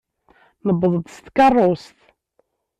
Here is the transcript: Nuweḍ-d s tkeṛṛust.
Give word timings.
Nuweḍ-d 0.65 1.07
s 1.15 1.17
tkeṛṛust. 1.25 1.97